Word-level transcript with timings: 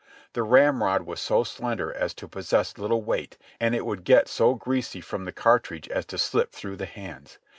The 0.33 0.41
ramrod 0.41 1.03
was 1.03 1.19
so 1.19 1.43
slender 1.43 1.93
as 1.93 2.15
to 2.15 2.27
possess 2.27 2.79
little 2.79 3.03
weight 3.03 3.37
and 3.59 3.75
it 3.75 3.85
would 3.85 4.03
get 4.03 4.27
so 4.27 4.55
greasy 4.55 4.99
from 4.99 5.25
the 5.25 5.31
cart 5.31 5.69
ridge 5.69 5.87
as 5.89 6.05
to 6.07 6.17
slip 6.17 6.51
through 6.51 6.77
the 6.77 6.87
hands. 6.87 7.37